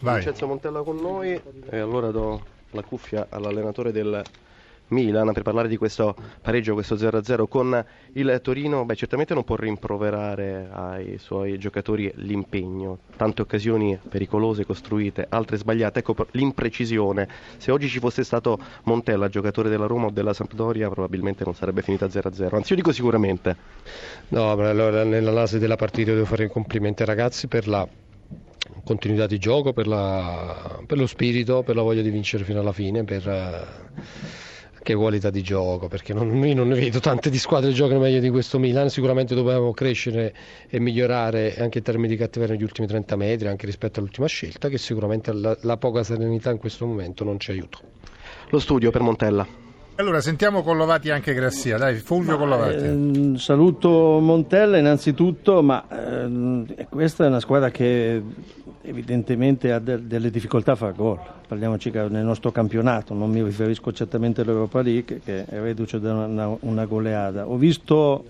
[0.00, 0.14] Vai.
[0.14, 1.38] Vincenzo Montella con noi
[1.68, 4.22] e allora do la cuffia all'allenatore del
[4.88, 7.84] Milan per parlare di questo pareggio, questo 0-0 con
[8.14, 8.84] il Torino.
[8.84, 16.00] Beh, certamente non può rimproverare ai suoi giocatori l'impegno, tante occasioni pericolose costruite, altre sbagliate.
[16.00, 17.28] Ecco l'imprecisione.
[17.58, 21.82] Se oggi ci fosse stato Montella, giocatore della Roma o della Sampdoria, probabilmente non sarebbe
[21.82, 22.54] finita 0-0.
[22.54, 23.56] Anzi, io dico sicuramente.
[24.28, 27.86] No, allora nell'analisi della partita devo fare i complimenti ai ragazzi per la
[28.90, 32.72] continuità di gioco, per, la, per, lo spirito, per la voglia di vincere fino alla
[32.72, 33.22] fine, per
[34.82, 38.00] che qualità di gioco, perché non, io non ne vedo tante di squadre che giocano
[38.00, 40.34] meglio di questo Milan, sicuramente dobbiamo crescere
[40.68, 44.68] e migliorare anche in termini di cattiveria negli ultimi 30 metri, anche rispetto all'ultima scelta,
[44.68, 47.78] che sicuramente la, la poca serenità in questo momento non ci aiuta.
[48.48, 49.46] Lo studio per Montella.
[50.00, 52.84] Allora sentiamo Collovati anche Grassia, dai Fulvio Collovati.
[52.84, 58.22] Eh, saluto Montella innanzitutto, ma eh, questa è una squadra che
[58.90, 61.18] evidentemente ha de- delle difficoltà a fare gol.
[61.46, 66.56] Parliamoci nel nostro campionato, non mi riferisco certamente all'Europa League che è reduce da una,
[66.60, 67.48] una goleada.
[67.48, 68.24] Ho visto,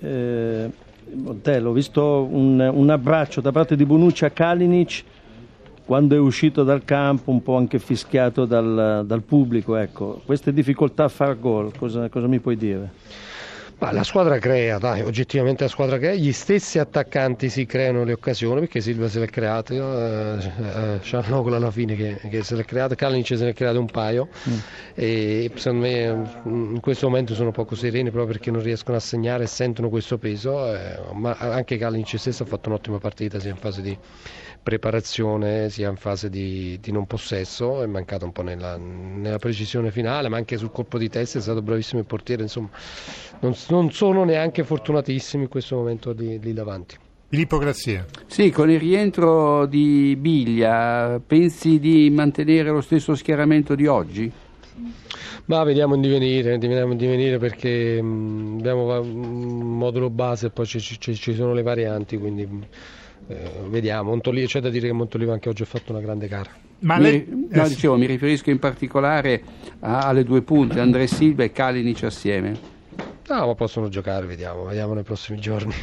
[0.00, 0.70] eh,
[1.12, 5.04] Montella, ho visto un, un, abbraccio da parte di Bonucci a Kalinic
[5.84, 9.76] quando è uscito dal campo, un po' anche fischiato dal, dal pubblico.
[9.76, 10.20] Ecco.
[10.24, 12.90] Queste difficoltà a far gol, cosa, cosa mi puoi dire?
[13.78, 18.14] Ma la squadra crea, dai, oggettivamente la squadra crea, gli stessi attaccanti si creano le
[18.14, 20.50] occasioni perché Silva se l'è creato, eh,
[21.02, 24.28] eh, alla fine che, che se l'è creato, Kalinic se ne è creato un paio
[24.48, 24.54] mm.
[24.94, 29.00] e secondo me mm, in questo momento sono poco sereni proprio perché non riescono a
[29.00, 33.50] segnare e sentono questo peso, eh, ma anche Kalinic stesso ha fatto un'ottima partita sia
[33.50, 33.98] in fase di
[34.66, 39.92] preparazione sia in fase di, di non possesso, è mancato un po' nella, nella, precisione
[39.92, 42.68] finale, ma anche sul colpo di testa è stato bravissimo il portiere, insomma
[43.40, 46.96] non, non sono neanche fortunatissimi in questo momento lì, lì davanti.
[47.28, 48.04] Filippo Grazia.
[48.26, 54.30] Sì, con il rientro di Biglia, pensi di mantenere lo stesso schieramento di oggi?
[55.46, 60.66] Ma vediamo in divenire, vediamo in divenire perché mh, abbiamo un modulo base e poi
[60.66, 62.48] ci, ci, ci sono le varianti, quindi
[63.28, 64.10] eh, vediamo.
[64.10, 66.50] Montolivo, c'è da dire che Montolivo anche oggi ha fatto una grande gara.
[66.80, 67.26] Ma lei...
[67.28, 69.42] mi, no, dicevo, mi riferisco in particolare
[69.80, 72.74] a, alle due punte, Andrea Silva e Kalinic assieme.
[73.28, 75.74] No, ma possono giocare, vediamo, vediamo nei prossimi giorni.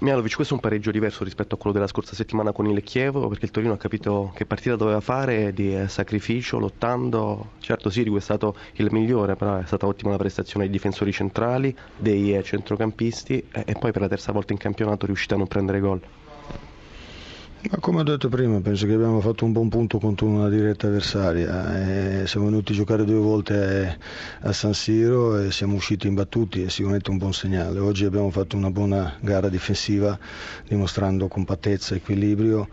[0.00, 3.28] Mialovic, questo è un pareggio diverso rispetto a quello della scorsa settimana con il Chievo,
[3.28, 7.52] perché il Torino ha capito che partita doveva fare di eh, sacrificio, lottando.
[7.60, 11.76] Certo Sirigu è stato il migliore, però è stata ottima la prestazione dei difensori centrali,
[11.96, 15.78] dei eh, centrocampisti e poi per la terza volta in campionato riuscita a non prendere
[15.78, 16.00] gol.
[17.70, 20.88] Ma come ho detto prima, penso che abbiamo fatto un buon punto contro una diretta
[20.88, 22.20] avversaria.
[22.20, 23.98] E siamo venuti a giocare due volte
[24.40, 27.78] a San Siro e siamo usciti imbattuti, è sicuramente un buon segnale.
[27.78, 30.18] Oggi abbiamo fatto una buona gara difensiva
[30.66, 32.68] dimostrando compattezza e equilibrio,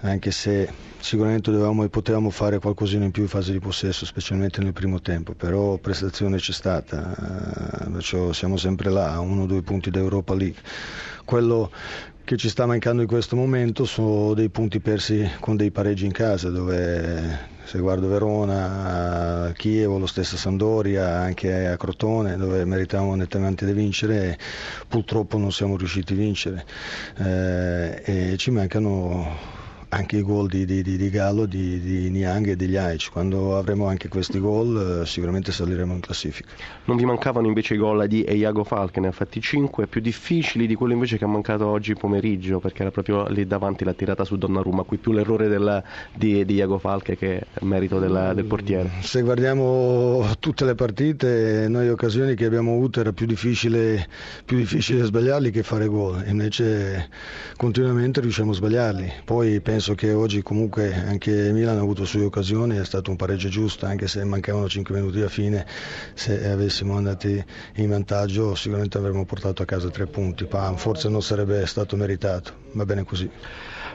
[0.00, 4.62] anche se sicuramente dovevamo e potevamo fare qualcosina in più in fase di possesso, specialmente
[4.62, 9.90] nel primo tempo, però prestazione c'è stata, perciò siamo sempre là, uno o due punti
[9.90, 10.60] d'Europa League.
[11.26, 11.70] Quello
[12.30, 16.12] che ci sta mancando in questo momento sono dei punti persi con dei pareggi in
[16.12, 23.66] casa dove se guardo Verona, Chievo, lo stesso Sandoria, anche a Crotone dove meritavamo nettamente
[23.66, 24.38] di vincere
[24.86, 26.64] purtroppo non siamo riusciti a vincere.
[27.18, 29.58] Eh, e ci mancano
[29.90, 33.10] anche i gol di, di, di Gallo, di, di Niang e di Liaic.
[33.10, 36.48] Quando avremo anche questi gol eh, sicuramente saliremo in classifica.
[36.84, 40.66] Non vi mancavano invece i gol di Iago Falk, ne ha fatti 5, più difficili
[40.66, 44.24] di quello invece che ha mancato oggi pomeriggio, perché era proprio lì davanti la tirata
[44.24, 45.82] su Donnarumma, qui più l'errore del,
[46.14, 48.90] di, di Iago Falk che merito del, del portiere.
[49.00, 54.06] Se guardiamo tutte le partite, noi occasioni che abbiamo avuto era più difficile,
[54.44, 57.08] più difficile sbagliarli che fare gol, invece
[57.56, 59.12] continuamente riusciamo a sbagliarli.
[59.24, 63.16] Poi penso penso che oggi comunque anche Milan ha avuto sue occasioni, è stato un
[63.16, 65.66] pareggio giusto, anche se mancavano 5 minuti alla fine,
[66.12, 67.42] se avessimo andati
[67.76, 72.52] in vantaggio sicuramente avremmo portato a casa tre punti, ma forse non sarebbe stato meritato,
[72.72, 73.30] va bene così.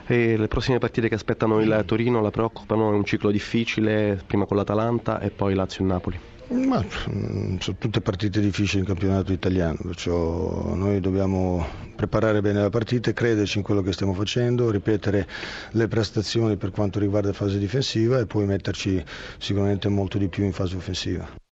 [0.07, 4.47] E le prossime partite che aspettano il Torino la preoccupano, è un ciclo difficile, prima
[4.47, 6.19] con l'Atalanta e poi Lazio e Napoli.
[6.47, 11.65] Ma, mm, sono tutte partite difficili in campionato italiano, perciò noi dobbiamo
[11.95, 15.27] preparare bene la partita, crederci in quello che stiamo facendo, ripetere
[15.71, 19.03] le prestazioni per quanto riguarda la fase difensiva e poi metterci
[19.39, 21.43] sicuramente molto di più in fase offensiva.